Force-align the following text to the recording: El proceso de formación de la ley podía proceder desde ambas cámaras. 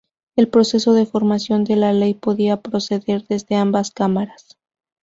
El 0.35 0.47
proceso 0.47 0.93
de 0.93 1.05
formación 1.05 1.63
de 1.63 1.75
la 1.75 1.93
ley 1.93 2.15
podía 2.15 2.59
proceder 2.61 3.23
desde 3.27 3.53
ambas 3.57 3.91
cámaras. 3.91 4.57